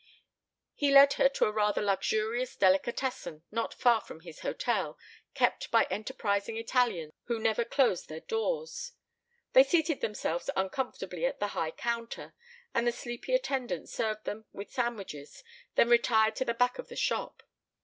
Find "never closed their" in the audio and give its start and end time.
7.37-8.19